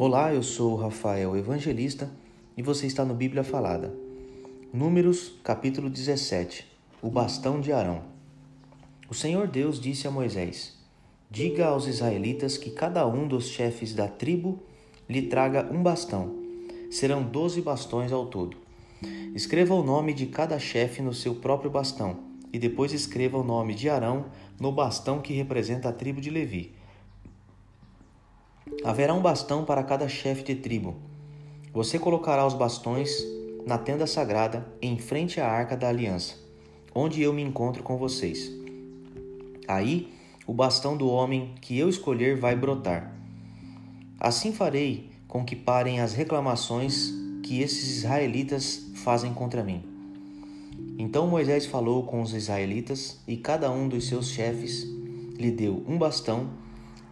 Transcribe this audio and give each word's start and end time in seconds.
Olá, 0.00 0.32
eu 0.32 0.44
sou 0.44 0.76
Rafael 0.76 1.36
Evangelista 1.36 2.08
e 2.56 2.62
você 2.62 2.86
está 2.86 3.04
no 3.04 3.14
Bíblia 3.14 3.42
Falada. 3.42 3.92
Números, 4.72 5.34
capítulo 5.42 5.90
17 5.90 6.64
O 7.02 7.10
bastão 7.10 7.60
de 7.60 7.72
Arão. 7.72 8.04
O 9.10 9.14
Senhor 9.14 9.48
Deus 9.48 9.80
disse 9.80 10.06
a 10.06 10.10
Moisés: 10.12 10.78
Diga 11.28 11.66
aos 11.66 11.88
israelitas 11.88 12.56
que 12.56 12.70
cada 12.70 13.08
um 13.08 13.26
dos 13.26 13.48
chefes 13.48 13.92
da 13.92 14.06
tribo 14.06 14.62
lhe 15.08 15.22
traga 15.22 15.68
um 15.68 15.82
bastão. 15.82 16.32
Serão 16.92 17.24
doze 17.24 17.60
bastões 17.60 18.12
ao 18.12 18.26
todo. 18.26 18.56
Escreva 19.34 19.74
o 19.74 19.82
nome 19.82 20.14
de 20.14 20.26
cada 20.26 20.60
chefe 20.60 21.02
no 21.02 21.12
seu 21.12 21.34
próprio 21.34 21.72
bastão 21.72 22.20
e 22.52 22.58
depois 22.60 22.92
escreva 22.92 23.36
o 23.36 23.42
nome 23.42 23.74
de 23.74 23.90
Arão 23.90 24.26
no 24.60 24.70
bastão 24.70 25.20
que 25.20 25.32
representa 25.32 25.88
a 25.88 25.92
tribo 25.92 26.20
de 26.20 26.30
Levi. 26.30 26.77
Haverá 28.84 29.12
um 29.14 29.20
bastão 29.20 29.64
para 29.64 29.82
cada 29.82 30.08
chefe 30.08 30.42
de 30.42 30.54
tribo. 30.54 30.96
Você 31.72 31.98
colocará 31.98 32.46
os 32.46 32.54
bastões 32.54 33.10
na 33.66 33.76
tenda 33.76 34.06
sagrada, 34.06 34.66
em 34.80 34.98
frente 34.98 35.40
à 35.40 35.46
arca 35.46 35.76
da 35.76 35.88
aliança, 35.88 36.36
onde 36.94 37.20
eu 37.20 37.32
me 37.32 37.42
encontro 37.42 37.82
com 37.82 37.96
vocês. 37.96 38.50
Aí 39.66 40.12
o 40.46 40.54
bastão 40.54 40.96
do 40.96 41.08
homem 41.08 41.54
que 41.60 41.78
eu 41.78 41.88
escolher 41.88 42.36
vai 42.36 42.56
brotar. 42.56 43.14
Assim 44.18 44.52
farei 44.52 45.10
com 45.28 45.44
que 45.44 45.54
parem 45.54 46.00
as 46.00 46.14
reclamações 46.14 47.12
que 47.42 47.60
esses 47.60 47.98
israelitas 47.98 48.90
fazem 48.94 49.34
contra 49.34 49.62
mim. 49.62 49.82
Então 50.98 51.26
Moisés 51.26 51.66
falou 51.66 52.02
com 52.04 52.22
os 52.22 52.32
israelitas, 52.32 53.20
e 53.28 53.36
cada 53.36 53.70
um 53.70 53.88
dos 53.88 54.08
seus 54.08 54.28
chefes 54.28 54.84
lhe 55.36 55.50
deu 55.50 55.84
um 55.86 55.96
bastão, 55.98 56.48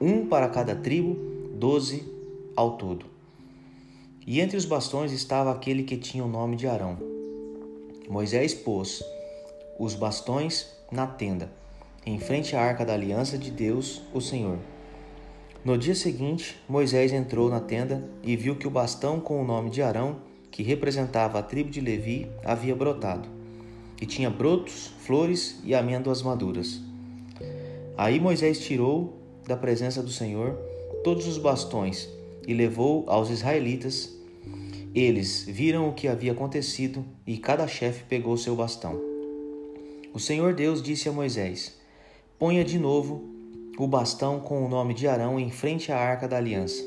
um 0.00 0.26
para 0.26 0.48
cada 0.48 0.74
tribo, 0.74 1.33
doze 1.54 2.04
ao 2.56 2.76
todo. 2.76 3.06
E 4.26 4.40
entre 4.40 4.56
os 4.56 4.64
bastões 4.64 5.12
estava 5.12 5.52
aquele 5.52 5.82
que 5.82 5.96
tinha 5.96 6.24
o 6.24 6.28
nome 6.28 6.56
de 6.56 6.66
Arão. 6.66 6.98
Moisés 8.08 8.52
pôs 8.52 9.02
os 9.78 9.94
bastões 9.94 10.66
na 10.90 11.06
tenda, 11.06 11.50
em 12.04 12.18
frente 12.18 12.54
à 12.56 12.60
arca 12.60 12.84
da 12.84 12.94
aliança 12.94 13.38
de 13.38 13.50
Deus, 13.50 14.02
o 14.12 14.20
Senhor. 14.20 14.58
No 15.64 15.78
dia 15.78 15.94
seguinte, 15.94 16.56
Moisés 16.68 17.12
entrou 17.12 17.48
na 17.48 17.60
tenda 17.60 18.04
e 18.22 18.36
viu 18.36 18.56
que 18.56 18.66
o 18.66 18.70
bastão 18.70 19.20
com 19.20 19.40
o 19.40 19.46
nome 19.46 19.70
de 19.70 19.80
Arão, 19.80 20.16
que 20.50 20.62
representava 20.62 21.38
a 21.38 21.42
tribo 21.42 21.70
de 21.70 21.80
Levi, 21.80 22.30
havia 22.44 22.76
brotado, 22.76 23.28
e 24.00 24.06
tinha 24.06 24.28
brotos, 24.28 24.92
flores 24.98 25.60
e 25.64 25.74
amêndoas 25.74 26.20
maduras. 26.22 26.80
Aí 27.96 28.20
Moisés 28.20 28.60
tirou 28.60 29.18
da 29.46 29.56
presença 29.56 30.02
do 30.02 30.10
Senhor 30.10 30.73
todos 31.02 31.26
os 31.26 31.38
bastões 31.38 32.08
e 32.46 32.54
levou 32.54 33.04
aos 33.08 33.30
israelitas. 33.30 34.14
Eles 34.94 35.44
viram 35.44 35.88
o 35.88 35.92
que 35.92 36.06
havia 36.06 36.32
acontecido 36.32 37.04
e 37.26 37.38
cada 37.38 37.66
chefe 37.66 38.04
pegou 38.04 38.36
seu 38.36 38.54
bastão. 38.54 39.00
O 40.12 40.20
Senhor 40.20 40.54
Deus 40.54 40.80
disse 40.80 41.08
a 41.08 41.12
Moisés: 41.12 41.76
Ponha 42.38 42.64
de 42.64 42.78
novo 42.78 43.24
o 43.76 43.86
bastão 43.86 44.38
com 44.38 44.64
o 44.64 44.68
nome 44.68 44.94
de 44.94 45.08
Arão 45.08 45.40
em 45.40 45.50
frente 45.50 45.90
à 45.90 45.98
arca 45.98 46.28
da 46.28 46.36
aliança. 46.36 46.82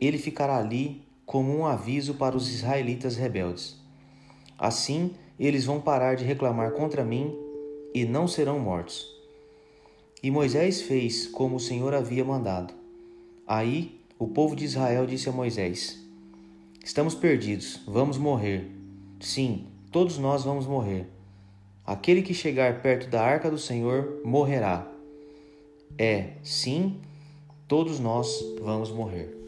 Ele 0.00 0.18
ficará 0.18 0.56
ali 0.58 1.02
como 1.26 1.56
um 1.56 1.66
aviso 1.66 2.14
para 2.14 2.36
os 2.36 2.48
israelitas 2.48 3.16
rebeldes. 3.16 3.76
Assim, 4.58 5.12
eles 5.38 5.64
vão 5.64 5.80
parar 5.80 6.14
de 6.14 6.24
reclamar 6.24 6.72
contra 6.72 7.04
mim 7.04 7.34
e 7.94 8.04
não 8.04 8.28
serão 8.28 8.58
mortos. 8.58 9.06
E 10.22 10.30
Moisés 10.30 10.82
fez 10.82 11.26
como 11.26 11.56
o 11.56 11.60
Senhor 11.60 11.94
havia 11.94 12.24
mandado. 12.24 12.79
Aí 13.50 14.00
o 14.16 14.28
povo 14.28 14.54
de 14.54 14.64
Israel 14.64 15.04
disse 15.06 15.28
a 15.28 15.32
Moisés: 15.32 16.00
Estamos 16.84 17.16
perdidos, 17.16 17.80
vamos 17.84 18.16
morrer. 18.16 18.70
Sim, 19.18 19.66
todos 19.90 20.18
nós 20.18 20.44
vamos 20.44 20.68
morrer. 20.68 21.08
Aquele 21.84 22.22
que 22.22 22.32
chegar 22.32 22.80
perto 22.80 23.10
da 23.10 23.20
arca 23.20 23.50
do 23.50 23.58
Senhor 23.58 24.20
morrerá. 24.24 24.86
É, 25.98 26.34
sim, 26.44 27.00
todos 27.66 27.98
nós 27.98 28.40
vamos 28.62 28.92
morrer. 28.92 29.39